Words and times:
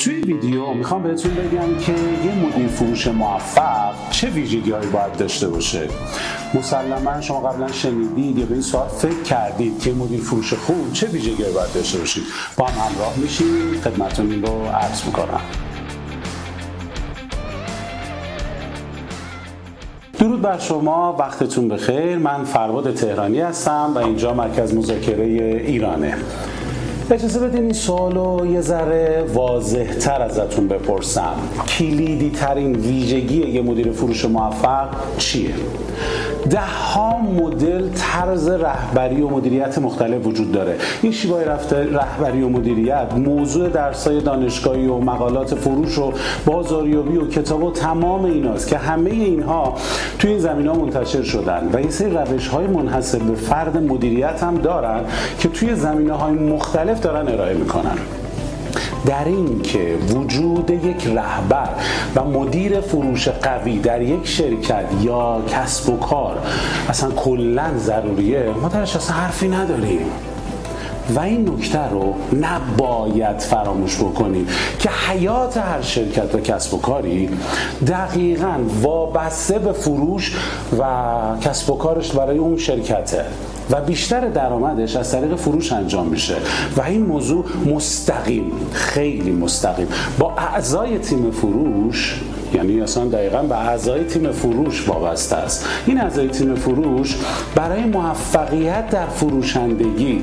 توی 0.00 0.14
ویدیو 0.14 0.72
می‌خوام 0.72 1.02
بهتون 1.02 1.34
بگم 1.34 1.78
که 1.78 1.92
یه 1.92 2.34
مدیر 2.46 2.68
فروش 2.68 3.06
موفق 3.06 3.92
چه 4.10 4.30
ویژگی 4.30 4.70
هایی 4.70 4.86
باید 4.86 5.16
داشته 5.16 5.48
باشه. 5.48 5.88
مسلما 6.54 7.20
شما 7.20 7.40
قبلا 7.40 7.72
شنیدید 7.72 8.38
یا 8.38 8.46
به 8.46 8.52
این 8.52 8.62
سوال 8.62 8.88
فکر 8.88 9.22
کردید 9.22 9.80
که 9.80 9.92
مدیر 9.92 10.20
فروش 10.20 10.54
خوب 10.54 10.92
چه 10.92 11.06
ویژگی 11.06 11.42
هایی 11.42 11.54
باید 11.54 11.72
داشته 11.74 11.98
باشید. 11.98 12.22
با 12.56 12.66
هم 12.66 12.92
همراه 12.92 13.14
میشید 13.16 13.80
خدمتتون 13.84 14.30
این 14.30 14.42
رو 14.42 14.64
عرض 14.64 15.04
می‌کنم. 15.04 15.40
درود 20.18 20.42
بر 20.42 20.58
شما 20.58 21.16
وقتتون 21.18 21.68
بخیر. 21.68 22.18
من 22.18 22.44
فرباد 22.44 22.94
تهرانی 22.94 23.40
هستم 23.40 23.92
و 23.94 23.98
اینجا 23.98 24.34
مرکز 24.34 24.74
مذاکره 24.74 25.24
ایرانه. 25.66 26.16
اجازه 27.14 27.40
بدین 27.40 27.62
این 27.62 27.72
سوال 27.72 28.14
رو 28.14 28.46
یه 28.46 28.60
ذره 28.60 29.24
واضح 29.34 29.94
تر 29.94 30.22
ازتون 30.22 30.68
بپرسم 30.68 31.34
کلیدی 31.68 32.30
ترین 32.30 32.76
ویژگی 32.76 33.48
یه 33.48 33.62
مدیر 33.62 33.92
فروش 33.92 34.24
موفق 34.24 34.88
چیه؟ 35.18 35.54
ده 36.50 36.60
ها 36.60 37.18
مدل 37.18 37.88
طرز 37.88 38.48
رهبری 38.48 39.22
و 39.22 39.28
مدیریت 39.28 39.78
مختلف 39.78 40.26
وجود 40.26 40.52
داره. 40.52 40.76
این 41.02 41.12
شیوه 41.12 41.44
رهبری 41.72 42.42
و 42.42 42.48
مدیریت 42.48 43.14
موضوع 43.16 43.68
درسای 43.68 44.20
دانشگاهی 44.20 44.86
و 44.86 44.98
مقالات 44.98 45.54
فروش 45.54 45.98
و 45.98 46.12
بازاریابی 46.46 47.16
و 47.16 47.28
کتاب 47.28 47.64
و 47.64 47.70
تمام 47.70 48.24
ایناست 48.24 48.68
که 48.68 48.78
همه 48.78 49.10
اینها 49.10 49.74
توی 50.18 50.30
این 50.30 50.40
زمین 50.40 50.66
ها 50.66 50.74
منتشر 50.74 51.22
شدن 51.22 51.70
و 51.72 51.80
یه 51.80 51.90
سری 51.90 52.10
روش 52.10 52.48
های 52.48 52.66
منحصر 52.66 53.18
به 53.18 53.34
فرد 53.34 53.76
مدیریت 53.76 54.42
هم 54.42 54.54
دارن 54.54 55.00
که 55.38 55.48
توی 55.48 55.74
زمینه 55.74 56.12
های 56.12 56.32
مختلف 56.32 57.00
دارن 57.00 57.28
ارائه 57.28 57.54
می‌کنن. 57.54 58.19
در 59.06 59.24
این 59.24 59.62
که 59.62 59.96
وجود 60.08 60.70
یک 60.70 61.06
رهبر 61.06 61.68
و 62.16 62.24
مدیر 62.24 62.80
فروش 62.80 63.28
قوی 63.28 63.78
در 63.78 64.02
یک 64.02 64.26
شرکت 64.26 64.84
یا 65.02 65.42
کسب 65.48 65.88
و 65.88 65.96
کار 65.96 66.38
اصلا 66.88 67.10
کلا 67.10 67.78
ضروریه 67.78 68.50
ما 68.62 68.68
درش 68.68 68.96
اصلا 68.96 69.16
حرفی 69.16 69.48
نداریم. 69.48 70.06
و 71.14 71.20
این 71.20 71.48
نکته 71.48 71.88
رو 71.88 72.14
نباید 72.40 73.38
فراموش 73.38 73.96
بکنیم 73.96 74.46
که 74.78 74.90
حیات 75.08 75.56
هر 75.56 75.80
شرکت 75.80 76.34
و 76.34 76.40
کسب 76.40 76.74
و 76.74 76.78
کاری 76.78 77.28
دقیقا 77.86 78.54
وابسته 78.82 79.58
به 79.58 79.72
فروش 79.72 80.36
و 80.78 80.84
کسب 81.40 81.70
و 81.70 81.76
کارش 81.76 82.12
برای 82.12 82.38
اون 82.38 82.56
شرکته. 82.56 83.24
و 83.70 83.80
بیشتر 83.80 84.28
درآمدش 84.28 84.96
از 84.96 85.12
طریق 85.12 85.36
فروش 85.36 85.72
انجام 85.72 86.06
میشه. 86.06 86.36
و 86.76 86.82
این 86.82 87.06
موضوع 87.06 87.44
مستقیم 87.74 88.52
خیلی 88.72 89.30
مستقیم. 89.30 89.88
با 90.18 90.34
اعضای 90.36 90.98
تیم 90.98 91.30
فروش 91.30 92.20
یعنی 92.54 92.80
اصلا 92.80 93.04
دقیقا 93.04 93.42
به 93.42 93.56
اعضای 93.56 94.04
تیم 94.04 94.32
فروش 94.32 94.88
وابسته 94.88 95.36
است. 95.36 95.66
این 95.86 96.00
اعضای 96.00 96.28
تیم 96.28 96.54
فروش 96.54 97.16
برای 97.54 97.84
موفقیت 97.84 98.90
در 98.90 99.06
فروشندگی 99.06 100.22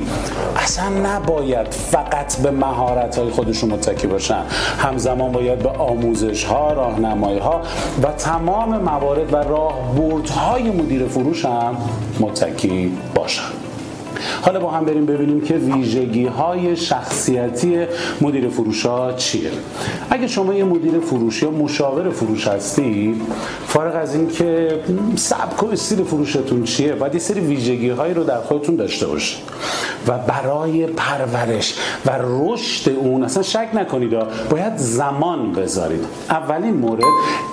اصلا 0.56 0.90
نباید 0.90 1.74
فقط 1.74 2.38
به 2.38 2.52
مهارت 2.52 3.18
های 3.20 3.30
خودشون 3.30 3.70
متکی 3.70 4.08
باشن. 4.08 4.44
همزمان 4.80 5.32
باید 5.32 5.60
به 5.60 5.70
آموزش 5.70 6.44
ها 6.44 6.74
راهنمایی 6.74 7.40
ها 7.40 7.62
و 8.04 8.12
تمام 8.12 8.78
موارد 8.78 9.34
و 9.34 9.36
راهبردهای 9.36 10.72
مدیر 10.72 11.08
فروش 11.08 11.46
هم 11.46 11.78
متکی 12.20 12.92
باشن. 13.28 13.44
حالا 14.42 14.60
با 14.60 14.72
هم 14.72 14.86
بریم 14.86 15.06
ببینیم 15.06 15.42
که 15.42 15.54
ویژگی 15.54 16.26
های 16.26 16.76
شخصیتی 16.76 17.86
مدیر 18.22 18.50
فروش 18.50 18.86
ها 18.86 19.14
چیه. 19.14 19.52
اگه 20.10 20.28
شما 20.28 20.54
یه 20.54 20.64
مدیر 20.64 21.00
فروش 21.00 21.44
یا 21.44 21.52
مشاور 21.52 22.10
فروش 22.10 22.48
هستی 22.48 23.22
فارغ 23.68 23.96
از 23.96 24.16
این 24.16 24.28
که 24.28 24.80
سبک 25.16 25.64
و 25.64 25.68
استیل 25.68 26.04
فروشتون 26.04 26.64
چیه 26.64 26.96
باید 26.96 27.14
یه 27.14 27.20
سری 27.20 27.40
ویژگی 27.40 27.90
هایی 27.90 28.14
رو 28.14 28.24
در 28.24 28.42
خودتون 28.42 28.76
داشته 28.76 29.08
باشید 29.08 29.40
و 30.08 30.18
برای 30.18 30.86
پرورش 30.86 31.76
و 32.06 32.10
رشد 32.24 32.90
اون 32.90 33.24
اصلا 33.24 33.44
شک 33.44 33.70
نکنید 33.74 34.12
باید 34.50 34.78
زمان 34.78 35.52
بذارید. 35.52 36.06
اولین 36.30 36.74
مورد 36.74 37.04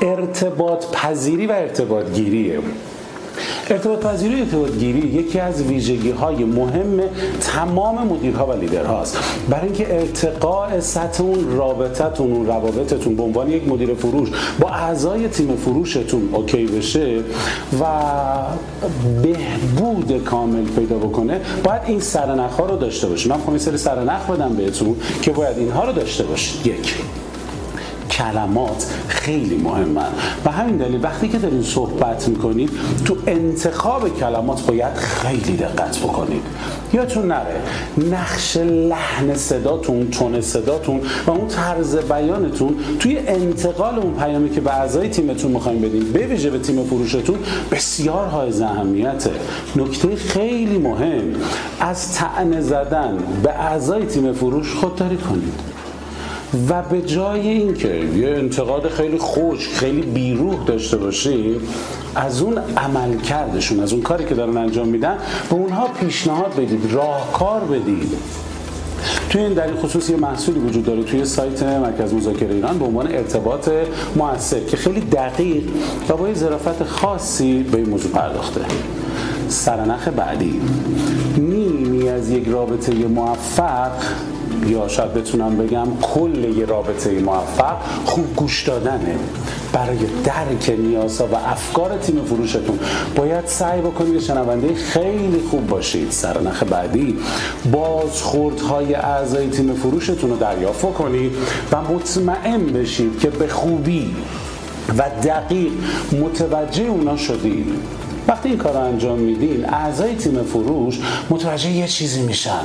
ارتباط 0.03 0.85
پذیری 0.93 1.47
و 1.47 1.53
ارتباط 1.53 2.11
گیریه. 2.11 2.61
ارتباط 3.71 4.01
پذیری 4.01 4.41
ارتباط 4.41 4.71
گیری 4.71 4.99
یکی 4.99 5.41
از 5.41 5.63
ویژگی 5.63 6.11
های 6.11 6.45
مهم 6.45 7.01
تمام 7.41 8.07
مدیرها 8.07 8.47
و 8.47 8.53
لیدرهاست 8.53 9.19
برای 9.51 9.65
اینکه 9.65 9.95
ارتقاء 9.95 10.81
سطح 10.81 11.23
اون 11.23 11.57
رابطتون 11.57 12.33
اون 12.33 12.47
روابطتون 12.47 13.17
به 13.17 13.23
عنوان 13.23 13.49
یک 13.49 13.69
مدیر 13.69 13.95
فروش 13.95 14.29
با 14.61 14.69
اعضای 14.69 15.29
تیم 15.29 15.57
فروشتون 15.57 16.29
اوکی 16.33 16.67
بشه 16.67 17.21
و 17.81 17.85
بهبود 19.23 20.25
کامل 20.25 20.65
پیدا 20.65 20.97
بکنه 20.97 21.41
باید 21.65 21.83
این 21.87 22.01
سرنخ 22.01 22.53
ها 22.61 22.67
رو 22.67 22.77
داشته 22.77 23.07
باشید 23.07 23.31
من 23.31 23.37
می‌خوام 23.37 23.59
سری 23.59 23.77
سرنخ 23.77 24.31
بدم 24.31 24.57
بهتون 24.57 24.97
که 25.23 25.31
باید 25.31 25.59
اینها 25.59 25.85
رو 25.85 25.93
داشته 25.93 26.25
باشید 26.25 26.67
یک. 26.67 26.95
کلمات 28.19 28.95
خیلی 29.09 29.57
مهمن. 29.57 30.13
و 30.45 30.51
همین 30.51 30.77
دلیل 30.77 31.05
وقتی 31.05 31.29
که 31.29 31.39
دارین 31.39 31.63
صحبت 31.63 32.29
می‌کنید 32.29 32.71
تو 33.05 33.17
انتخاب 33.27 34.19
کلمات 34.21 34.67
باید 34.67 34.95
خیلی 34.95 35.57
دقت 35.57 35.99
بکنید. 35.99 36.43
یادتون 36.93 37.27
نره 37.27 37.61
نقش 38.11 38.57
لحن 38.57 39.35
صداتون 39.35 40.11
تون 40.11 40.41
صداتون 40.41 41.01
و 41.27 41.31
اون 41.31 41.49
طرز 41.49 41.97
بیانتون 41.97 42.77
توی 43.01 43.19
انتقال 43.19 43.99
اون 43.99 44.15
پیامی 44.15 44.51
که 44.51 44.61
به 44.61 44.75
اعضای 44.75 45.09
تیمتون 45.09 45.51
می‌خوایم 45.51 45.81
بدین 45.81 46.13
به 46.13 46.27
ویژه 46.27 46.51
به 46.51 46.59
تیم 46.59 46.85
فروشتون 46.85 47.39
بسیار 47.71 48.27
های 48.27 48.63
اهمیته. 48.63 49.31
نکته 49.77 50.17
خیلی 50.17 50.79
مهم 50.79 51.35
از 51.81 52.15
تعنه 52.15 52.61
زدن 52.61 53.19
به 53.43 53.51
اعضای 53.51 54.07
تیم 54.07 54.33
فروش 54.33 54.75
خودداری 54.75 55.17
کنید. 55.17 55.75
و 56.69 56.83
به 56.83 57.03
جای 57.03 57.49
اینکه 57.49 57.89
یه 58.17 58.29
انتقاد 58.29 58.89
خیلی 58.89 59.19
خوش 59.19 59.69
خیلی 59.69 60.03
بیروح 60.03 60.65
داشته 60.67 60.97
باشیم 60.97 61.61
از 62.15 62.43
اون 62.43 62.59
عمل 62.77 63.17
کردشون 63.17 63.81
از 63.81 63.93
اون 63.93 64.03
کاری 64.03 64.25
که 64.25 64.35
دارن 64.35 64.57
انجام 64.57 64.89
میدن 64.89 65.19
به 65.51 65.55
اونها 65.55 65.89
پیشنهاد 65.89 66.55
بدید 66.55 66.93
راهکار 66.93 67.61
بدید. 67.61 68.17
توی 69.31 69.43
این 69.43 69.53
در 69.53 69.67
این 69.67 69.77
خصوص 69.77 70.11
یه 70.11 70.17
محصولی 70.17 70.59
وجود 70.59 70.85
داره 70.85 71.03
توی 71.03 71.25
سایت 71.25 71.63
مرکز 71.63 72.15
مذاکره 72.15 72.55
ایران 72.55 72.79
به 72.79 72.85
عنوان 72.85 73.07
ارتباط 73.07 73.71
موثر 74.17 74.61
که 74.61 74.77
خیلی 74.77 75.01
دقیق 75.01 75.65
و 76.09 76.17
با 76.17 76.29
یه 76.29 76.35
ظرافت 76.35 76.85
خاصی 76.85 77.63
به 77.63 77.79
این 77.79 77.89
موضوع 77.89 78.11
پرداخته. 78.11 78.61
سرنخ 79.49 80.09
بعدی. 80.09 80.61
نیمی 81.37 82.09
از 82.09 82.31
یک 82.31 82.49
رابطه 82.49 82.93
موفق 82.93 83.91
یا 84.67 84.89
شاید 84.89 85.15
بتونم 85.15 85.57
بگم 85.57 85.87
کل 86.03 86.45
یه 86.45 86.67
رابطه 86.67 87.21
موفق 87.21 87.77
خوب 88.05 88.37
گوش 88.37 88.63
دادنه. 88.63 89.17
برای 89.73 89.99
درک 90.25 90.75
نیازها 90.79 91.27
و 91.27 91.35
افکار 91.35 91.99
تیم 91.99 92.25
فروشتون 92.25 92.79
باید 93.17 93.47
سعی 93.47 93.81
بکنید 93.81 94.21
شنونده 94.21 94.75
خیلی 94.75 95.41
خوب 95.51 95.67
باشید. 95.67 96.11
سرنخ 96.11 96.63
بعدی 96.63 97.17
بازخوردهای 97.73 98.95
اعضای 98.95 99.49
تیم 99.49 99.75
فروشتون 99.75 100.31
رو 100.31 100.37
دریافت 100.37 100.95
کنید 100.95 101.33
و 101.73 101.83
مطمئن 101.83 102.67
بشید 102.67 103.19
که 103.19 103.31
به 103.31 103.49
خوبی 103.49 104.17
و 104.99 105.03
دقیق 105.25 105.73
متوجه 106.13 106.85
اونا 106.85 107.17
شدید. 107.17 107.67
وقتی 108.29 108.49
این 108.49 108.59
کار 108.59 108.73
رو 108.73 108.81
انجام 108.81 109.19
میدین 109.19 109.65
اعضای 109.65 110.15
تیم 110.15 110.43
فروش 110.43 111.01
متوجه 111.31 111.71
یه 111.71 111.87
چیزی 111.87 112.23
میشن. 112.23 112.61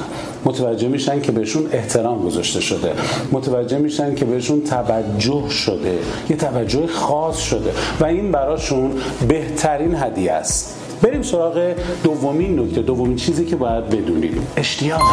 متوجه 0.45 0.87
میشن 0.87 1.21
که 1.21 1.31
بهشون 1.31 1.69
احترام 1.71 2.25
گذاشته 2.25 2.61
شده. 2.61 2.93
متوجه 3.31 3.77
میشن 3.77 4.15
که 4.15 4.25
بهشون 4.25 4.61
توجه 4.61 5.49
شده. 5.49 5.99
یه 6.29 6.35
توجه 6.35 6.87
خاص 6.87 7.37
شده. 7.37 7.71
و 7.99 8.05
این 8.05 8.31
براشون 8.31 8.91
بهترین 9.27 9.95
هدیه 9.95 10.31
است. 10.31 10.75
بریم 11.01 11.21
سراغ 11.21 11.73
دومین 12.03 12.59
نکته 12.59 12.81
دومین 12.81 13.15
چیزی 13.15 13.45
که 13.45 13.55
باید 13.55 13.89
بدونید 13.89 14.41
اشتیاقه. 14.57 15.03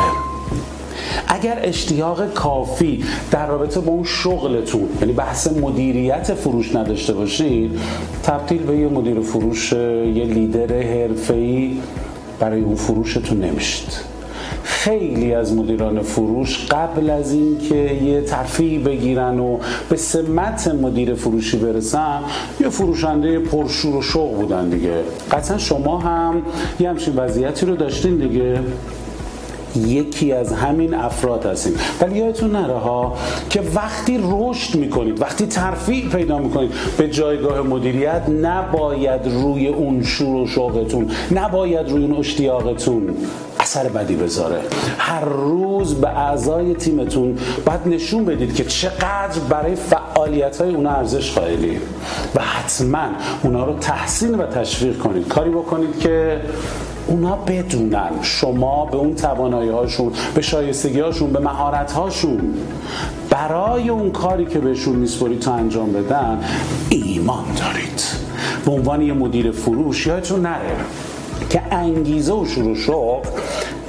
اگر 1.28 1.58
اشتیاق 1.62 2.32
کافی 2.34 3.04
در 3.30 3.46
رابطه 3.46 3.80
با 3.80 3.92
اون 3.92 4.04
شغلتون 4.04 4.88
یعنی 5.00 5.12
بحث 5.12 5.48
مدیریت 5.48 6.34
فروش 6.34 6.74
نداشته 6.74 7.12
باشید 7.12 7.78
تبدیل 8.22 8.62
به 8.62 8.76
یه 8.76 8.88
مدیر 8.88 9.20
فروش 9.20 9.72
یه 9.72 10.24
لیدر 10.24 10.82
حرفه‌ای 10.82 11.76
برای 12.40 12.60
اون 12.60 12.74
فروشتون 12.74 13.40
نمیشید. 13.40 14.16
خیلی 14.62 15.34
از 15.34 15.54
مدیران 15.54 16.02
فروش 16.02 16.66
قبل 16.70 17.10
از 17.10 17.32
اینکه 17.32 17.74
یه 17.74 18.20
ترفیع 18.20 18.82
بگیرن 18.82 19.40
و 19.40 19.58
به 19.88 19.96
سمت 19.96 20.68
مدیر 20.68 21.14
فروشی 21.14 21.56
برسن 21.56 22.20
یه 22.60 22.68
فروشنده 22.68 23.38
پرشور 23.38 23.96
و 23.96 24.02
شوق 24.02 24.34
بودن 24.34 24.68
دیگه. 24.68 24.94
قطعا 25.30 25.58
شما 25.58 25.98
هم 25.98 26.42
یه 26.80 26.88
همچین 26.88 27.16
وضعیتی 27.16 27.66
رو 27.66 27.76
داشتین 27.76 28.16
دیگه. 28.16 28.60
یکی 29.76 30.32
از 30.32 30.52
همین 30.52 30.94
افراد 30.94 31.46
هستیم. 31.46 31.72
ولی 32.00 32.18
یادتون 32.18 32.50
نره 32.50 32.78
ها 32.78 33.16
که 33.50 33.62
وقتی 33.74 34.20
رشد 34.22 34.74
می‌کنید 34.74 35.22
وقتی 35.22 35.46
ترفیع 35.46 36.08
پیدا 36.08 36.38
می‌کنید 36.38 36.70
به 36.98 37.08
جایگاه 37.08 37.60
مدیریت 37.60 38.22
نباید 38.28 39.20
روی 39.26 39.68
اون 39.68 40.02
شور 40.02 40.36
و 40.36 40.46
شوقتون 40.46 41.10
نباید 41.32 41.90
روی 41.90 42.04
اون 42.04 42.16
اشتیاقتون 42.16 43.16
اثر 43.60 43.88
بدی 43.88 44.16
بذاره. 44.16 44.60
هر 44.98 45.24
روز 45.24 45.94
به 45.94 46.08
اعضای 46.08 46.74
تیمتون 46.74 47.38
باید 47.66 47.80
نشون 47.86 48.24
بدید 48.24 48.54
که 48.54 48.64
چقدر 48.64 49.40
برای 49.50 49.74
فعالیت 49.74 50.60
های 50.60 50.74
اونا 50.74 50.90
ارزش 50.90 51.38
قائلی. 51.38 51.78
و 52.34 52.40
حتما 52.40 53.08
اونا 53.42 53.64
رو 53.64 53.78
تحسین 53.78 54.34
و 54.34 54.46
تشویق 54.46 54.98
کنید. 54.98 55.28
کاری 55.28 55.50
بکنید 55.50 55.98
که 55.98 56.40
اونا 57.06 57.36
بدونن 57.36 58.10
شما 58.22 58.86
به 58.86 58.96
اون 58.96 59.14
توانایی 59.14 59.70
هاشون 59.70 60.12
به 60.34 60.42
شایستگی 60.42 61.00
هاشون 61.00 61.32
به 61.32 61.38
مهارت 61.38 61.92
هاشون. 61.92 62.54
برای 63.30 63.88
اون 63.88 64.10
کاری 64.10 64.46
که 64.46 64.58
بهشون 64.58 64.96
میسپرید 64.96 65.40
تا 65.40 65.54
انجام 65.54 65.92
بدن 65.92 66.44
ایمان 66.90 67.44
دارید. 67.44 68.02
به 68.64 68.70
عنوان 68.70 69.02
یه 69.02 69.12
مدیر 69.12 69.50
فروش 69.50 70.06
یادتون 70.06 70.40
نره 70.40 70.76
که 71.50 71.62
انگیزه 71.70 72.32
و 72.32 72.46
شروع 72.46 72.74
شوق 72.74 73.26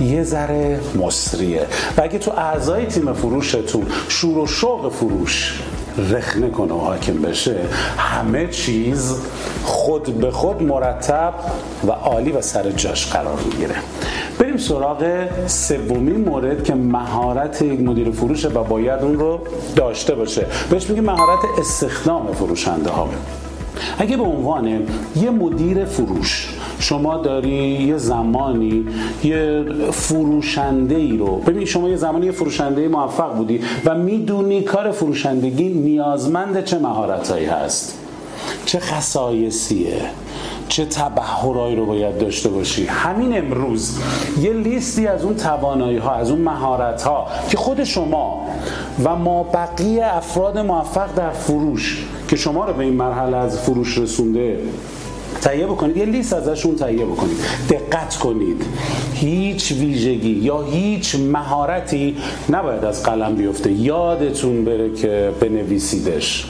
یه 0.01 0.23
ذره 0.23 0.79
مصریه. 0.95 1.67
و 1.97 2.01
اگه 2.01 2.19
تو 2.19 2.31
اعضای 2.31 2.85
تیم 2.85 3.13
فروشتون 3.13 3.85
شور 4.07 4.37
و 4.37 4.47
شوق 4.47 4.91
فروش 4.91 5.61
رخنه 5.97 6.49
کنه 6.49 6.73
و 6.73 6.79
حاکم 6.79 7.21
بشه 7.21 7.55
همه 7.97 8.47
چیز 8.47 9.15
خود 9.63 10.03
به 10.03 10.31
خود 10.31 10.63
مرتب 10.63 11.33
و 11.87 11.91
عالی 11.91 12.31
و 12.31 12.41
سر 12.41 12.71
جاش 12.71 13.07
قرار 13.07 13.39
می‌گیره. 13.45 13.75
بریم 14.39 14.57
سراغ 14.57 15.27
سومین 15.47 16.29
مورد 16.29 16.63
که 16.63 16.75
مهارت 16.75 17.61
یک 17.61 17.81
مدیر 17.81 18.11
فروشه 18.11 18.49
و 18.49 18.63
باید 18.63 19.01
اون 19.01 19.19
رو 19.19 19.39
داشته 19.75 20.15
باشه. 20.15 20.45
بهش 20.69 20.89
میگه 20.89 21.01
مهارت 21.01 21.39
استخدام 21.59 22.33
فروشنده 22.33 22.89
ها. 22.89 23.09
اگه 23.99 24.17
به 24.17 24.23
عنوان 24.23 24.83
یه 25.15 25.29
مدیر 25.29 25.85
فروش 25.85 26.49
شما 26.79 27.17
داری 27.17 27.83
یه 27.83 27.97
زمانی 27.97 28.85
یه 29.23 29.65
فروشنده 29.91 30.95
ای 30.95 31.17
رو 31.17 31.37
ببین 31.37 31.65
شما 31.65 31.89
یه 31.89 31.95
زمانی 31.95 32.25
یه 32.25 32.31
فروشنده 32.31 32.87
موفق 32.87 33.35
بودی 33.35 33.61
و 33.85 33.95
می‌دونی 33.95 34.61
کار 34.61 34.91
فروشندگی 34.91 35.69
نیازمند 35.69 36.63
چه 36.63 36.79
مهارتهایی 36.79 37.45
هست. 37.45 37.97
چه 38.65 38.79
خصایصیه. 38.79 40.01
چه 40.69 40.85
تبهرایی 40.85 41.75
رو 41.75 41.85
باید 41.85 42.17
داشته 42.17 42.49
باشی. 42.49 42.85
همین 42.85 43.37
امروز 43.37 43.99
یه 44.41 44.53
لیستی 44.53 45.07
از 45.07 45.23
اون 45.23 45.35
توانایی 45.35 45.97
ها 45.97 46.15
از 46.15 46.31
اون 46.31 46.41
مهارت 46.41 47.01
ها 47.01 47.27
که 47.49 47.57
خود 47.57 47.83
شما 47.83 48.47
و 49.03 49.15
ما 49.15 49.43
بقیه 49.43 50.05
افراد 50.05 50.57
موفق 50.57 51.15
در 51.15 51.29
فروش 51.29 52.05
که 52.27 52.35
شما 52.35 52.65
رو 52.65 52.73
به 52.73 52.83
این 52.83 52.93
مرحله 52.93 53.37
از 53.37 53.59
فروش 53.59 53.97
رسونده 53.97 54.59
تهیه 55.41 55.65
بکنید. 55.65 55.97
یه 55.97 56.05
لیست 56.05 56.33
ازشون 56.33 56.75
تهیه 56.75 57.05
بکنید. 57.05 57.37
دقت 57.69 58.15
کنید. 58.15 58.65
هیچ 59.13 59.71
ویژگی 59.71 60.29
یا 60.29 60.61
هیچ 60.61 61.15
مهارتی 61.15 62.17
نباید 62.49 62.85
از 62.85 63.03
قلم 63.03 63.35
بیفته. 63.35 63.71
یادتون 63.71 64.65
بره 64.65 64.93
که 64.93 65.31
بنویسیدش. 65.39 66.45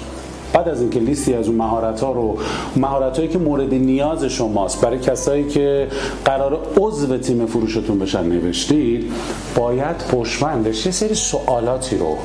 بعد 0.54 0.70
از 0.70 0.82
اینکه 0.82 1.00
لیستی 1.00 1.34
از 1.34 1.48
اون 1.48 1.58
مهارت 1.58 2.02
ها 2.02 2.12
رو 2.12 2.38
مهارت 2.76 3.18
هایی 3.18 3.30
که 3.30 3.38
مورد 3.38 3.74
نیاز 3.74 4.24
شماست 4.24 4.82
برای 4.82 5.00
کسایی 5.00 5.48
که 5.48 5.88
قرار 6.26 6.60
عضو 6.78 7.18
تیم 7.18 7.46
فروشتون 7.46 8.00
بشن 8.00 8.24
نوشتید 8.24 9.12
باید 9.56 9.98
پشمندش 9.98 10.86
یه 10.86 10.92
سری 10.92 11.16
سوالاتی 11.16 11.98
رو 11.98 12.18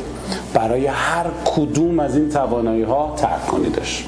برای 0.55 0.87
هر 0.87 1.27
کدوم 1.45 2.01
از 2.01 2.17
این 2.17 2.29
توانایی 2.29 2.83
ها 2.83 3.15
ترک 3.17 3.47
کنیدش. 3.47 4.07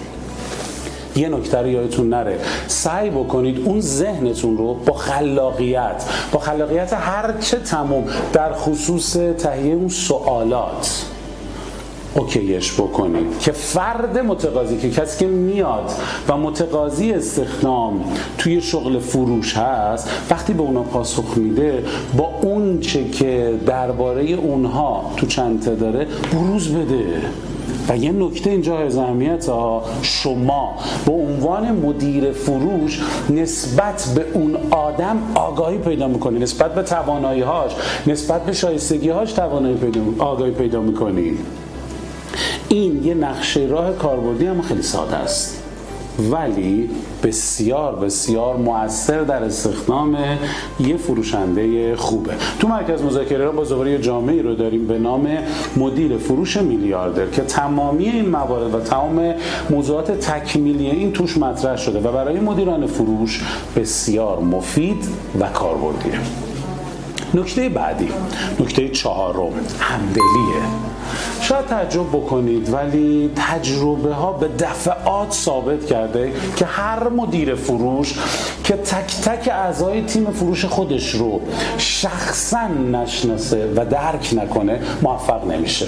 یه 1.16 1.28
نکته 1.28 1.58
رو 1.58 1.66
یادتون 1.66 2.08
نره. 2.08 2.38
سعی 2.66 3.10
بکنید 3.10 3.62
اون 3.64 3.80
ذهنتون 3.80 4.56
رو 4.56 4.74
با 4.74 4.92
خلاقیت 4.92 6.04
با 6.32 6.40
خلاقیت 6.40 6.92
هر 6.92 7.34
چه 7.40 7.58
تموم 7.58 8.04
در 8.32 8.52
خصوص 8.52 9.16
تهیه 9.16 9.74
اون 9.74 9.88
سوالات. 9.88 11.04
اوکیش 12.14 12.72
بکنید. 12.72 13.38
که 13.40 13.52
فرد 13.52 14.18
متقاضی 14.18 14.76
که 14.76 14.90
کسی 14.90 15.18
که 15.18 15.26
میاد 15.26 15.92
و 16.28 16.36
متقاضی 16.36 17.12
استخدام 17.12 18.04
توی 18.38 18.60
شغل 18.60 18.98
فروش 18.98 19.56
هست 19.56 20.10
وقتی 20.30 20.52
به 20.52 20.62
اونا 20.62 20.82
پاسخ 20.82 21.36
میده 21.36 21.84
با 22.16 22.30
اون 22.42 22.80
چه 22.80 23.10
که 23.10 23.54
درباره 23.66 24.22
اونها 24.22 25.12
تو 25.16 25.26
چنته 25.26 25.74
داره 25.74 26.06
بروز 26.32 26.68
بده. 26.68 27.04
و 27.88 27.96
یه 27.96 28.12
نکته 28.12 28.50
اینجا 28.50 28.78
از 28.78 28.96
اهمیت 28.96 29.48
ها 29.48 29.82
شما 30.02 30.74
به 31.06 31.12
عنوان 31.12 31.72
مدیر 31.72 32.32
فروش 32.32 33.00
نسبت 33.30 34.12
به 34.14 34.24
اون 34.32 34.56
آدم 34.70 35.18
آگاهی 35.34 35.78
پیدا 35.78 36.08
می‌کنی. 36.08 36.38
نسبت 36.38 36.74
به 36.74 36.82
توانایی 36.82 37.40
هاش 37.40 37.72
نسبت 38.06 38.46
به 38.46 38.52
شایستگی 38.52 39.08
هاش 39.08 39.32
توانایی 39.32 39.76
پیدا 39.76 40.00
آگاهی 40.18 40.52
پیدا 40.52 40.80
می‌کنی. 40.80 41.38
این 42.68 43.04
یه 43.04 43.14
نقشه 43.14 43.60
راه 43.60 43.92
کاربردی 43.92 44.46
هم 44.46 44.62
خیلی 44.62 44.82
ساده 44.82 45.16
است. 45.16 45.63
ولی 46.18 46.90
بسیار 47.22 47.96
بسیار 47.96 48.56
مؤثر 48.56 49.20
در 49.22 49.44
استخدام 49.44 50.16
یه 50.80 50.96
فروشنده 50.96 51.96
خوبه. 51.96 52.32
تو 52.60 52.68
مرکز 52.68 53.02
مذاکره 53.02 53.50
با 53.50 53.64
زباره 53.64 53.98
جامعی 53.98 54.42
رو 54.42 54.54
داریم 54.54 54.86
به 54.86 54.98
نام 54.98 55.28
مدیر 55.76 56.16
فروش 56.16 56.56
میلیاردر 56.56 57.26
که 57.26 57.42
تمامی 57.42 58.04
این 58.04 58.28
موارد 58.28 58.74
و 58.74 58.80
تمام 58.80 59.34
موضوعات 59.70 60.10
تکمیلی 60.10 60.90
این 60.90 61.12
توش 61.12 61.38
مطرح 61.38 61.76
شده 61.76 61.98
و 61.98 62.12
برای 62.12 62.40
مدیران 62.40 62.86
فروش 62.86 63.42
بسیار 63.76 64.40
مفید 64.40 65.08
و 65.40 65.48
کاربردیه. 65.48 66.53
نکته 67.34 67.68
بعدی 67.68 68.08
نکته 68.60 68.88
چهارم 68.88 69.52
همدلیه. 69.80 70.62
شاید 71.40 71.66
تعجب 71.66 72.08
بکنید 72.08 72.72
ولی 72.72 73.30
تجربه 73.36 74.14
ها 74.14 74.32
به 74.32 74.48
دفعات 74.48 75.32
ثابت 75.32 75.86
کرده 75.86 76.32
که 76.56 76.64
هر 76.64 77.08
مدیر 77.08 77.54
فروش 77.54 78.14
که 78.64 78.74
تک 78.74 79.20
تک 79.20 79.48
اعضای 79.48 80.02
تیم 80.02 80.30
فروش 80.30 80.64
خودش 80.64 81.10
رو 81.10 81.40
شخصا 81.78 82.66
نشناسه 82.68 83.72
و 83.76 83.84
درک 83.84 84.34
نکنه 84.36 84.80
موفق 85.02 85.46
نمیشه. 85.46 85.86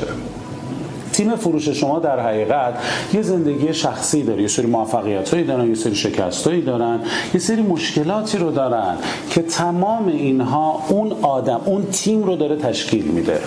تیم 1.16 1.36
فروش 1.36 1.68
شما 1.68 1.98
در 1.98 2.20
حقیقت 2.20 2.74
یه 3.14 3.22
زندگی 3.22 3.74
شخصی 3.74 4.22
داره. 4.22 4.42
یه 4.42 4.48
سری 4.48 4.66
موفقیت 4.66 5.34
هایی 5.34 5.44
دارن 5.44 5.68
یه 5.68 5.74
سری 5.74 5.94
شکست 5.94 6.46
هایی 6.46 6.62
دارن 6.62 7.00
یه 7.34 7.40
سری 7.40 7.62
مشکلاتی 7.62 8.38
رو 8.38 8.50
دارن 8.50 8.94
که 9.30 9.42
تمام 9.42 10.08
اینها 10.08 10.82
اون 10.88 11.12
آدم 11.22 11.60
اون 11.64 11.86
تیم 11.92 12.22
رو 12.22 12.36
داره 12.36 12.56
تشکیل 12.56 13.04
میده. 13.04 13.38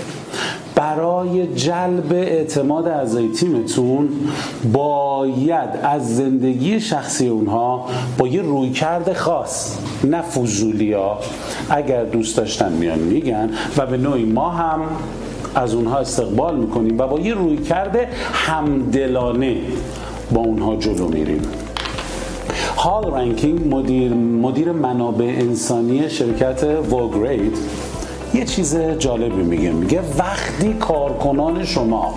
برای 0.75 1.47
جلب 1.47 2.13
اعتماد 2.13 2.87
اعضای 2.87 3.27
تیمتون 3.27 4.09
باید 4.73 5.69
از 5.83 6.15
زندگی 6.15 6.79
شخصی 6.79 7.27
اونها 7.27 7.85
با 8.17 8.27
یه 8.27 8.41
رویکرد 8.41 9.13
خاص 9.13 9.77
نه 10.03 10.21
فضولی 10.21 10.93
ها. 10.93 11.19
اگر 11.69 12.03
دوست 12.03 12.37
داشتن 12.37 12.71
میان 12.71 12.99
میگن 12.99 13.49
و 13.77 13.85
به 13.85 13.97
نوعی 13.97 14.25
ما 14.25 14.49
هم 14.49 14.81
از 15.55 15.73
اونها 15.73 15.97
استقبال 15.97 16.55
می‌کنیم 16.55 16.99
و 16.99 17.07
با 17.07 17.19
یه 17.19 17.33
رویکرد 17.33 17.97
همدلانه 18.33 19.57
با 20.31 20.41
اونها 20.41 20.75
جلو 20.75 21.07
میریم. 21.07 21.41
هال 22.77 23.11
رنکینگ 23.13 23.75
مدیر, 23.75 24.13
مدیر 24.13 24.71
منابع 24.71 25.25
انسانی 25.25 26.09
شرکت 26.09 26.63
ووگرید 26.91 27.57
یه 28.33 28.45
چیز 28.45 28.77
جالبی 28.77 29.43
میگه. 29.43 29.71
میگه 29.71 30.01
وقتی 30.17 30.73
کارکنان 30.73 31.65
شما 31.65 32.13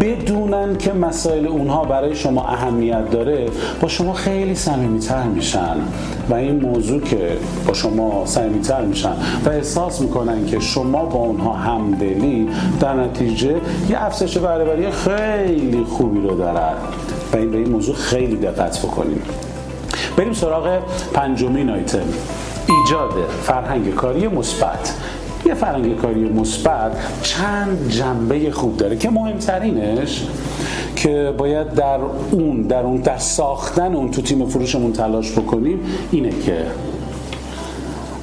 بدونن 0.00 0.76
که 0.76 0.92
مسائل 0.92 1.46
اونها 1.46 1.84
برای 1.84 2.14
شما 2.14 2.46
اهمیت 2.46 3.10
داره 3.10 3.46
با 3.80 3.88
شما 3.88 4.12
خیلی 4.12 4.54
صمیمیتر 4.54 5.22
میشن. 5.22 5.76
و 6.30 6.34
این 6.34 6.60
موضوع 6.60 7.00
که 7.00 7.36
با 7.66 7.74
شما 7.74 8.26
صمیمیتر 8.26 8.80
میشن 8.80 9.12
و 9.44 9.48
احساس 9.48 10.00
می‌کنن 10.00 10.46
که 10.46 10.60
شما 10.60 11.04
با 11.04 11.18
اونها 11.18 11.52
همدلی 11.52 12.48
در 12.80 12.94
نتیجه 12.94 13.56
یه 13.90 14.04
افزایش 14.04 14.38
برابری 14.38 14.90
خیلی 14.90 15.84
خوبی 15.84 16.20
رو 16.20 16.36
دارن. 16.36 16.74
و 17.32 17.36
این 17.36 17.50
به 17.50 17.58
این 17.58 17.68
موضوع 17.68 17.94
خیلی 17.94 18.36
دقت 18.36 18.78
بکنیم. 18.78 19.22
بریم 20.16 20.32
سراغ 20.32 20.78
پنجمین 21.14 21.70
آیتم. 21.70 21.98
ایجاد 22.68 23.12
فرهنگ 23.42 23.94
کاری 23.94 24.28
مثبت. 24.28 24.94
یه 25.46 25.54
فرهنگ 25.54 25.96
کاری 25.96 26.20
مثبت 26.20 26.92
چند 27.22 27.88
جنبه 27.88 28.50
خوب 28.50 28.76
داره 28.76 28.96
که 28.96 29.10
مهمترینش 29.10 30.26
که 30.96 31.34
باید 31.38 31.74
در 31.74 31.98
اون 32.30 32.62
در 32.62 32.82
اون 32.82 32.96
در 32.96 33.18
ساختن 33.18 33.94
اون 33.94 34.10
تو 34.10 34.22
تیم 34.22 34.46
فروشمون 34.46 34.92
تلاش 34.92 35.32
بکنیم 35.32 35.80
اینه 36.10 36.30
که 36.30 36.66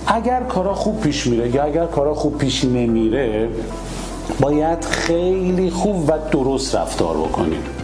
اگر 0.08 0.44
کارا 0.44 0.74
خوب 0.74 1.02
پیش 1.02 1.28
میره 1.28 1.50
یا 1.50 1.64
اگر 1.64 1.86
کارا 1.86 2.14
خوب 2.14 2.38
پیش 2.38 2.66
نمیره 2.66 3.50
باید 4.40 4.86
خیلی 4.86 5.70
خوب 5.70 6.10
و 6.10 6.14
درست 6.32 6.76
رفتار 6.76 7.18
بکنید. 7.18 7.78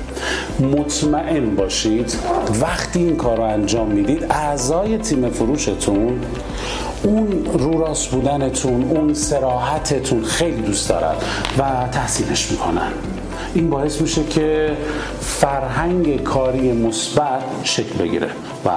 مطمئن 0.59 1.55
باشید 1.55 2.15
وقتی 2.61 2.99
این 2.99 3.15
کار 3.15 3.37
رو 3.37 3.43
انجام 3.43 3.87
می‌دید 3.87 4.25
اعضای 4.29 4.97
تیم 4.97 5.29
فروشتون 5.29 6.19
اون 7.03 7.45
رو 7.53 7.79
راست 7.79 8.11
بودنتون 8.11 8.83
اون 8.83 9.13
سراحتتون 9.13 10.23
خیلی 10.23 10.61
دوست 10.61 10.89
دارن 10.89 11.15
و 11.57 11.87
تحسینش 11.91 12.51
می‌کنن. 12.51 12.91
این 13.53 13.69
باعث 13.69 14.01
میشه 14.01 14.23
که 14.23 14.77
فرهنگ 15.19 16.23
کاری 16.23 16.71
مثبت 16.71 17.43
شکل 17.63 17.97
بگیره 17.97 18.27
و 18.65 18.69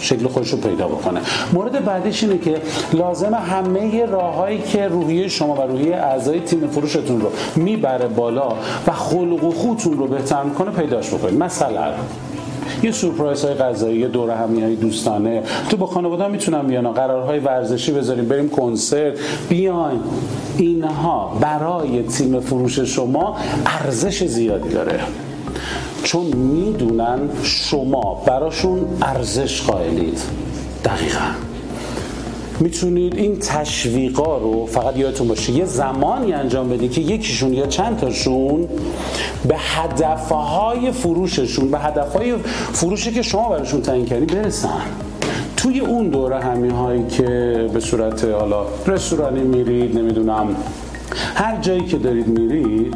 شکل 0.00 0.28
خودش 0.28 0.50
رو 0.50 0.58
پیدا 0.58 0.88
بکنه. 0.88 1.20
مورد 1.52 1.84
بعدیش 1.84 2.22
اینه 2.22 2.38
که 2.38 2.56
لازم 2.92 3.34
همه 3.34 4.06
راههایی 4.06 4.58
که 4.58 4.88
روحیه 4.88 5.28
شما 5.28 5.54
و 5.54 5.60
روحیه 5.60 5.96
اعضای 5.96 6.40
تیم 6.40 6.68
فروشتون 6.68 7.20
رو 7.20 7.32
می‌بره 7.56 8.08
بالا 8.08 8.48
و 8.86 8.92
خلق 8.92 9.44
و 9.44 9.50
خوتون 9.50 9.98
رو 9.98 10.06
بهتر 10.06 10.42
می‌کنه 10.42 10.70
پیداش 10.70 11.08
بکنید. 11.08 11.38
مثلا 11.38 11.92
یه 12.82 12.92
سورپرایز 12.92 13.44
های 13.44 13.54
غذایی 13.54 13.98
یه 13.98 14.08
دور 14.08 14.30
همی 14.30 14.62
های 14.62 14.76
دوستانه. 14.76 15.42
تو 15.70 15.76
با 15.76 15.86
خانواده 15.86 16.28
می‌تونم 16.28 16.66
بیان. 16.66 16.92
قرارهای 16.92 17.38
ورزشی 17.38 17.92
بذاریم 17.92 18.28
بریم 18.28 18.48
کنسرت. 18.48 19.18
بیاین. 19.48 20.00
اینها 20.58 21.38
برای 21.40 22.02
تیم 22.02 22.40
فروش 22.40 22.80
شما 22.80 23.36
ارزش 23.66 24.24
زیادی 24.24 24.68
داره. 24.68 25.00
چون 26.02 26.26
می‌دونن 26.26 27.18
شما 27.42 28.22
براشون 28.26 28.86
ارزش 29.02 29.62
قائلید. 29.62 30.20
دقیقا. 30.84 31.51
می‌تونید 32.62 33.14
این 33.14 33.38
تشویقا 33.38 34.38
رو 34.38 34.66
فقط 34.66 34.96
یادتون 34.96 35.28
باشه. 35.28 35.52
یه 35.52 35.64
زمانی 35.64 36.32
انجام 36.32 36.68
بدید 36.68 36.92
که 36.92 37.00
یکیشون 37.00 37.54
یا 37.54 37.66
چند 37.66 37.96
تاشون 37.96 38.68
به 39.48 39.54
هدفهای 39.58 40.92
فروششون 40.92 41.70
به 41.70 41.78
هدفهای 41.78 42.34
فروشی 42.72 43.12
که 43.12 43.22
شما 43.22 43.48
براشون 43.48 43.82
تعیین 43.82 44.04
کردی 44.04 44.34
برسن. 44.34 44.82
توی 45.56 45.80
اون 45.80 46.08
دوره 46.08 46.40
همی 46.40 46.68
هایی 46.68 47.06
که 47.06 47.26
به 47.74 47.80
صورت 47.80 48.24
حالا 48.24 48.66
رستورانی 48.86 49.40
میرید 49.40 49.98
نمی‌دونم 49.98 50.56
هر 51.34 51.60
جایی 51.60 51.84
که 51.84 51.98
دارید 51.98 52.26
میرید 52.26 52.94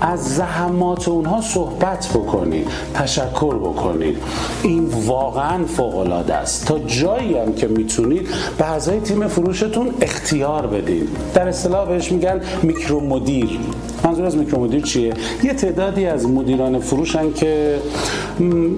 از 0.00 0.34
زحمات 0.34 1.08
اونها 1.08 1.40
صحبت 1.40 2.08
بکنید 2.14 2.68
تشکر 2.94 3.54
بکنید. 3.54 4.18
این 4.62 4.84
واقعا 5.06 5.64
فوق 5.64 5.96
العاده 5.96 6.34
است. 6.34 6.66
تا 6.66 6.78
جایی 6.78 7.38
هم 7.38 7.54
که 7.54 7.66
می‌تونید 7.66 8.28
به 8.58 8.70
اعضای 8.70 9.00
تیم 9.00 9.28
فروشتون 9.28 9.90
اختیار 10.00 10.66
بدید 10.66 11.08
در 11.34 11.48
اصطلاح 11.48 11.88
بهش 11.88 12.12
میگن 12.12 12.40
میکرو 12.62 13.00
مدیر 13.00 13.58
منظور 14.04 14.24
از 14.24 14.36
میکرو 14.36 14.60
مدیر 14.60 14.82
چیه؟ 14.82 15.14
یه 15.42 15.54
تعدادی 15.54 16.06
از 16.06 16.26
مدیران 16.26 16.78
فروشن 16.78 17.32
که 17.32 17.78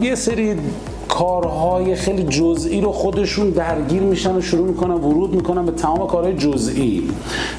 یه 0.02 0.14
سری 0.14 0.56
کارهای 1.08 1.94
خیلی 1.94 2.22
جزئی 2.22 2.80
رو 2.80 2.92
خودشون 2.92 3.50
درگیر 3.50 4.02
میشن 4.02 4.36
و 4.36 4.40
شروع 4.40 4.68
می‌کنن 4.68 4.94
ورود 4.94 5.34
می‌کنن 5.34 5.66
به 5.66 5.72
تمام 5.72 6.06
کارهای 6.06 6.36
جزئی. 6.36 7.10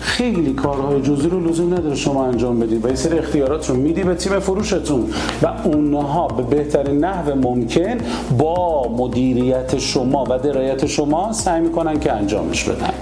خیلی 0.02 0.54
کارهای 0.54 1.02
جزئی 1.02 1.30
رو 1.30 1.40
لزوم 1.40 1.74
نداره 1.74 1.96
شما 1.96 2.26
انجام 2.26 2.60
بدید 2.60 2.84
و 2.84 2.88
این 2.88 2.96
سری 2.96 3.20
اختیارات 3.20 3.70
رو 3.70 3.76
میدی 3.76 4.04
به 4.04 4.16
تیم 4.16 4.40
فروشتون 4.40 5.06
و 5.42 5.54
اونها 5.64 6.28
به 6.28 6.44
بهترین 6.44 6.98
نحو 6.98 7.36
ممکن 7.36 7.98
با 8.38 8.88
مدیریت 8.98 9.78
شما 9.78 10.24
و 10.30 10.40
درایت 10.40 10.86
شما 10.86 11.34
سعی 11.34 11.62
می‌کنن 11.62 12.00
که 12.00 12.14
انجامش 12.14 12.64
بدن. 12.64 12.94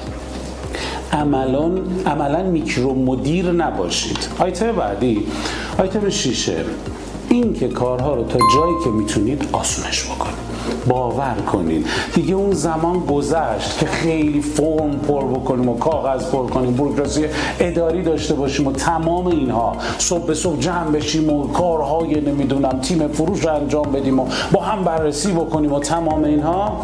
عملا 1.12 1.72
عملا 2.06 2.44
میکرو 2.44 2.94
مدیر 2.94 3.52
نباشید. 3.52 4.18
آیتم 4.40 4.72
بعدی. 4.72 5.24
آیتم 5.80 6.10
شیشه. 6.10 6.56
این 7.30 7.54
که 7.54 7.68
کارها 7.68 8.16
رو 8.16 8.24
تا 8.24 8.40
جایی 8.56 8.76
که 8.84 8.90
می‌تونید 8.90 9.50
آسونش 9.52 10.06
بکنید. 10.06 10.48
باور 10.88 11.36
کنید. 11.52 11.86
دیگه 12.16 12.34
اون 12.34 12.52
زمان 12.52 13.00
گذشت 13.00 13.80
که 13.80 13.86
خیلی 13.86 14.42
فرم 14.42 14.92
پر 15.08 15.24
بکنیم 15.24 15.70
و 15.70 15.78
کاغذ 15.78 16.26
پر 16.26 16.48
کنیم 16.48 16.74
بروکراسی 16.74 17.26
اداری 17.60 18.04
داشته 18.04 18.34
باشیم 18.34 18.68
و 18.68 18.72
تمام 18.72 19.28
اینها. 19.28 19.76
صبح 19.98 20.26
به 20.26 20.34
صبح 20.34 20.60
جمع 20.60 20.92
بشیم 20.92 21.30
و 21.30 21.48
کارهای 21.48 22.22
نمی‌دونم 22.22 22.80
تیم 22.82 23.08
فروش 23.08 23.46
رو 23.46 23.54
انجام 23.54 23.92
بدیم 23.92 24.20
و 24.20 24.28
با 24.52 24.62
هم 24.62 24.84
بررسی 24.84 25.32
بکنیم 25.32 25.74
و 25.74 25.80
تمام 25.80 26.24
اینها. 26.24 26.78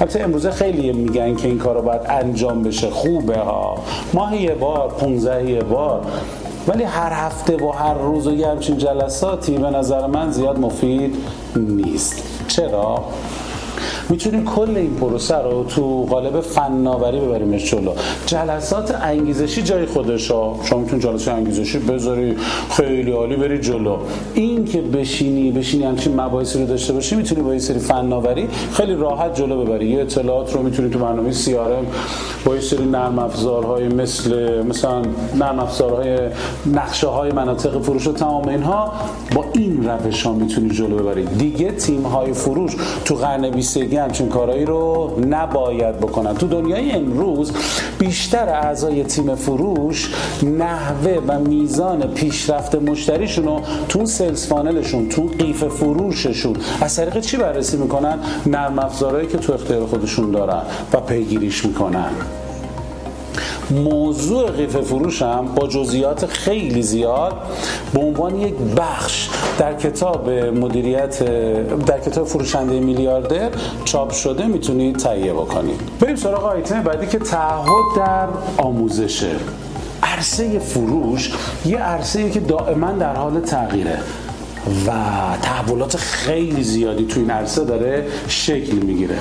البته 0.00 0.20
امروزه 0.20 0.50
خیلی 0.50 0.92
میگن 0.92 1.34
که 1.34 1.48
این 1.48 1.58
کار 1.58 1.74
رو 1.74 1.82
باید 1.82 2.00
انجام 2.08 2.62
بشه. 2.62 2.90
خوبه 2.90 3.38
ها. 3.38 3.74
ماهی 4.14 4.42
یه 4.42 4.54
بار 4.54 4.88
15 4.88 5.50
یه 5.50 5.62
بار. 5.62 6.02
ولی 6.68 6.84
هر 6.84 7.12
هفته 7.12 7.56
و 7.56 7.70
هر 7.70 7.94
روز 7.94 8.26
و 8.26 8.34
یه 8.34 8.48
همچین 8.48 8.78
جلساتی 8.78 9.58
به 9.58 9.70
نظر 9.70 10.06
من 10.06 10.30
زیاد 10.30 10.58
مفید 10.58 11.16
نیست 11.56 12.22
چرا؟ 12.48 13.04
می‌تونیم 14.10 14.44
کل 14.44 14.76
این 14.76 14.94
پروسه 14.94 15.36
رو 15.36 15.64
تو 15.64 16.06
قالب 16.10 16.40
فناوری 16.40 17.20
ببریمش 17.20 17.70
جلو. 17.70 17.92
جلسات 18.26 18.94
انگیزشی 19.02 19.62
جای 19.62 19.86
خودش 19.86 20.30
ها. 20.30 20.60
شما 20.64 20.78
می‌تونید 20.78 21.04
جلسه 21.04 21.32
انگیزشی 21.32 21.78
بذاری 21.78 22.36
خیلی 22.70 23.10
عالی 23.10 23.36
بری 23.36 23.58
جلو. 23.58 23.96
این 24.34 24.64
که 24.64 24.80
بشینی 24.80 25.52
بشینی 25.52 25.84
همچین 25.84 26.20
مباحثی 26.20 26.58
رو 26.58 26.66
داشته 26.66 26.92
باشی 26.92 27.16
می‌تونی 27.16 27.42
با 27.42 27.50
این 27.50 27.60
سری 27.60 27.78
فناوری 27.78 28.48
خیلی 28.72 28.94
راحت 28.94 29.34
جلو 29.34 29.64
ببری. 29.64 29.88
یه 29.88 30.00
اطلاعات 30.00 30.54
رو 30.54 30.62
می‌تونی 30.62 30.90
تو 30.90 30.98
برنامه 30.98 31.32
سی 31.32 31.54
با 32.44 32.52
این 32.52 32.60
سری 32.60 32.84
نرم 32.84 33.18
افزارهای 33.18 33.88
مثل 33.88 34.62
مثلا 34.62 35.02
نرم 35.38 35.58
افزارهای 35.58 36.18
نقشه 36.74 37.06
های 37.06 37.32
مناطق 37.32 37.82
فروش 37.82 38.06
و 38.06 38.12
تمام 38.12 38.48
اینها 38.48 38.92
با 39.34 39.44
این 39.54 39.88
روش 39.88 40.22
ها 40.22 40.32
می‌تونی 40.32 40.70
جلو 40.70 40.96
ببری. 40.96 41.24
دیگه 41.24 41.70
تیم 41.70 42.02
های 42.02 42.32
فروش 42.32 42.76
تو 43.04 43.14
قرن 43.14 43.50
21 43.50 43.97
همچین 43.98 44.28
کارهایی 44.28 44.64
رو 44.64 45.12
نباید 45.28 45.96
بکنن. 45.96 46.34
تو 46.34 46.46
دنیای 46.46 46.90
امروز 46.90 47.52
بیشتر 47.98 48.48
اعضای 48.48 49.04
تیم 49.04 49.34
فروش 49.34 50.14
نحوه 50.42 51.18
و 51.26 51.38
میزان 51.38 52.14
پیشرفت 52.14 52.74
مشتریشون 52.74 53.44
رو 53.44 53.60
تو 53.88 54.06
سلز 54.06 54.46
فانلشون 54.46 55.08
تو 55.08 55.30
قیف 55.38 55.64
فروششون 55.64 56.56
از 56.80 56.96
طریق 56.96 57.20
چی 57.20 57.36
بررسی 57.36 57.76
می‌کنن؟ 57.76 58.18
نرم 58.46 58.78
افزارهایی 58.78 59.26
که 59.26 59.38
تو 59.38 59.52
اختیار 59.52 59.86
خودشون 59.86 60.30
دارن 60.30 60.62
و 60.92 61.00
پیگیریش 61.00 61.64
می‌کنن. 61.64 62.10
موضوع 63.70 64.50
قیف 64.50 64.76
فروش 64.76 65.22
هم 65.22 65.46
با 65.54 65.66
جزئیات 65.66 66.26
خیلی 66.26 66.82
زیاد 66.82 67.32
به 67.94 68.00
عنوان 68.00 68.36
یک 68.36 68.54
بخش 68.76 69.28
در 69.58 69.74
کتاب 69.74 70.30
مدیریت 70.30 71.22
در 71.86 72.00
کتاب 72.00 72.26
فروشنده 72.26 72.80
میلیاردر 72.80 73.50
چاپ 73.84 74.12
شده 74.12 74.46
می‌تونید 74.46 74.96
تهیه 74.96 75.32
بکنید 75.32 75.80
بریم 76.00 76.16
سراغ 76.16 76.44
آیتم 76.44 76.82
بعدی 76.82 77.06
که 77.06 77.18
تعهد 77.18 77.96
در 77.96 78.28
آموزشه. 78.56 79.30
عرصه 80.02 80.58
فروش 80.58 81.32
یه 81.66 81.78
عرصه 81.78 82.30
که 82.30 82.40
دائما 82.40 82.92
در 82.92 83.16
حال 83.16 83.40
تغییره 83.40 83.98
و 84.86 84.92
تحولات 85.42 85.96
خیلی 85.96 86.62
زیادی 86.62 87.06
تو 87.06 87.20
این 87.20 87.30
عرصه 87.30 87.64
داره 87.64 88.06
شکل 88.28 88.76
می‌گیره. 88.76 89.16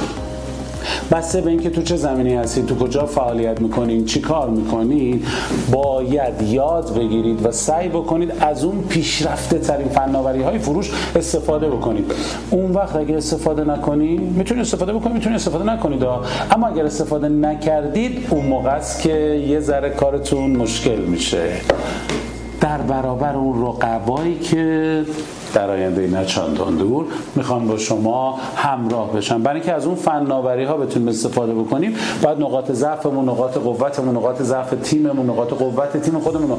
بسته 1.12 1.41
به 1.41 1.50
اینکه 1.50 1.70
تو 1.70 1.82
چه 1.82 1.96
زمینی 1.96 2.36
هستید 2.36 2.65
تو 2.65 2.75
کجا 2.75 3.06
فعالیت 3.06 3.62
می‌کنید 3.62 4.06
چی 4.06 4.22
کار 4.22 4.50
می‌کنید 4.50 5.25
باید 5.72 6.41
یاد 6.41 6.94
بگیرید 6.98 7.46
و 7.46 7.51
سعی 7.51 7.89
بکنید 7.89 8.34
از 8.39 8.63
اون 8.63 8.82
پیشرفته 8.82 9.60
ترین 9.60 9.88
فناوری 9.88 10.44
های 10.44 10.60
فروش 10.60 10.91
استفاده 11.15 11.70
بکنید. 11.70 12.12
اون 12.50 12.72
وقت 12.72 12.96
اگر 12.96 13.17
استفاده 13.17 13.63
نکنید 13.63 14.22
می‌تونید 14.22 14.62
استفاده 14.62 14.94
بکنید 14.94 15.13
می‌تونید 15.13 15.36
استفاده 15.36 15.74
نکنید 15.74 16.03
اما 16.51 16.67
اگر 16.67 16.86
استفاده 16.86 17.29
نکردید 17.29 18.27
اون 18.29 18.46
موقع 18.46 18.70
است 18.70 19.01
که 19.01 19.13
یه 19.48 19.60
ذره 19.60 19.89
کارتون 19.89 20.51
مشکل 20.51 21.00
میشه. 21.00 21.50
در 22.67 22.77
برابر 22.77 23.36
اون 23.36 23.62
رقبایی 23.62 24.39
که 24.39 25.05
در 25.53 25.69
آینده 25.69 26.07
نه 26.07 26.25
چندان 26.25 26.75
دور 26.75 27.05
می‌خوام 27.36 27.67
با 27.67 27.77
شما 27.77 28.39
همراه 28.55 29.13
بشم. 29.13 29.43
برای 29.43 29.55
اینکه 29.55 29.74
از 29.74 29.86
اون 29.86 29.95
فناوری 29.95 30.63
ها 30.63 30.77
بتونیم 30.77 31.07
استفاده 31.07 31.53
بکنیم 31.53 31.95
باید 32.21 32.39
نقاط 32.39 32.71
ضعفمون 32.71 33.29
نقاط 33.29 33.57
قوتمون 33.57 34.15
نقاط 34.15 34.41
ضعف 34.41 34.74
تیممون 34.83 35.29
نقاط 35.29 35.53
قوت 35.53 35.97
تیم 35.97 36.19
خودمون 36.19 36.50
رو 36.50 36.57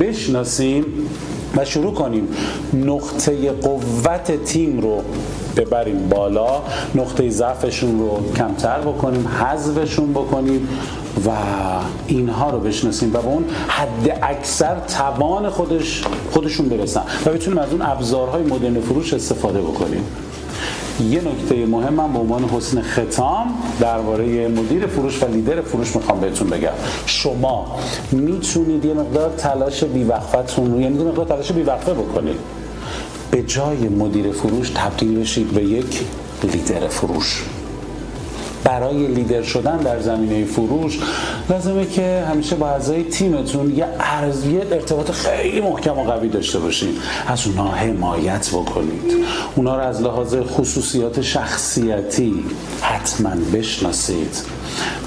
بشناسیم 0.00 0.84
و 1.56 1.64
شروع 1.64 1.94
کنیم 1.94 2.28
نقطه 2.74 3.52
قوت 3.52 4.44
تیم 4.44 4.80
رو 4.80 5.02
ببریم 5.56 6.08
بالا. 6.08 6.62
نقطه 6.94 7.30
ضعفشون 7.30 7.98
رو 7.98 8.32
کمتر 8.32 8.80
بکنیم 8.80 9.28
حذفشون 9.28 10.12
بکنیم 10.12 10.68
و 11.26 11.30
اینها 12.06 12.50
رو 12.50 12.60
بشناسیم 12.60 13.08
و 13.14 13.18
به 13.18 13.28
اون 13.28 13.44
حد 13.68 14.18
اکثر 14.22 14.76
توان 14.80 15.50
خودش 15.50 16.04
خودشون 16.32 16.68
برسن. 16.68 17.02
و 17.26 17.30
بتونیم 17.30 17.58
از 17.58 17.70
اون 17.70 17.82
ابزارهای 17.82 18.42
مدرن 18.42 18.80
فروش 18.80 19.14
استفاده 19.14 19.60
بکنیم. 19.60 20.04
یه 21.10 21.20
نکته 21.20 21.66
مهمم 21.66 22.12
به 22.12 22.18
عنوان 22.18 22.44
حسن 22.44 22.82
ختام 22.82 23.46
درباره 23.80 24.48
مدیر 24.48 24.86
فروش 24.86 25.22
و 25.22 25.26
لیدر 25.26 25.60
فروش 25.60 25.96
می‌خوام 25.96 26.20
بهتون 26.20 26.48
بگم. 26.48 26.72
شما 27.06 27.76
می‌تونید 28.12 28.84
یه 28.84 28.94
مقدار 28.94 29.30
تلاش 29.38 29.84
بیوقفتون 29.84 30.72
رو 30.72 30.80
یعنی 30.80 30.98
یه 30.98 31.04
مقدار 31.04 31.24
تلاش 31.24 31.52
بیوقفه 31.52 31.94
بکنید. 31.94 32.36
به 33.30 33.42
جای 33.42 33.88
مدیر 33.88 34.32
فروش 34.32 34.70
تبدیل 34.70 35.20
بشید 35.20 35.50
به 35.50 35.64
یک 35.64 36.00
لیدر 36.42 36.88
فروش. 36.88 37.44
برای 38.66 39.06
لیدر 39.06 39.42
شدن 39.42 39.76
در 39.76 40.00
زمینه 40.00 40.44
فروش 40.44 40.98
لازمه 41.50 41.86
که 41.86 42.24
همیشه 42.30 42.56
با 42.56 42.68
اعضای 42.68 43.02
تیمتون 43.02 43.76
یه 43.76 43.86
ارزیه 44.00 44.60
ارتباط 44.70 45.10
خیلی 45.10 45.60
محکم 45.60 45.98
و 45.98 46.04
قوی 46.04 46.28
داشته 46.28 46.58
باشید 46.58 46.98
از 47.26 47.46
اونها 47.46 47.70
حمایت 47.70 48.48
بکنید. 48.48 49.24
اونا 49.56 49.76
رو 49.76 49.82
از 49.82 50.02
لحاظ 50.02 50.34
خصوصیات 50.34 51.20
شخصیتی 51.20 52.44
حتما 52.80 53.30
بشناسید. 53.54 54.42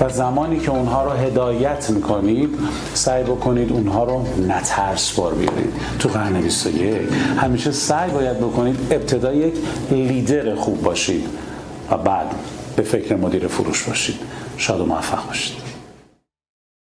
و 0.01 0.09
زمانی 0.09 0.59
که 0.59 0.71
اونها 0.71 1.03
رو 1.03 1.11
هدایت 1.11 1.89
می‌کنید 1.89 2.49
سعی 2.93 3.23
بکنید 3.23 3.71
اونها 3.71 4.03
رو 4.03 4.25
نترس 4.47 5.11
بار 5.11 5.33
بیارید. 5.33 5.73
تو 5.99 6.09
قرن 6.09 6.41
21 6.41 6.95
همیشه 7.37 7.71
سعی 7.71 8.11
باید 8.11 8.37
بکنید 8.37 8.77
ابتدا 8.91 9.33
یک 9.33 9.53
لیدر 9.91 10.55
خوب 10.55 10.81
باشید. 10.81 11.25
و 11.91 11.97
بعد 11.97 12.27
به 12.79 12.85
فکر 12.85 13.15
مدیر 13.15 13.47
فروش 13.47 13.83
باشید. 13.83 14.19
شاد 14.57 14.81
و 14.81 14.85
موفق 14.85 15.27
باشید. 15.27 15.68